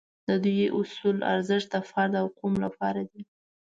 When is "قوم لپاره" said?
2.37-3.01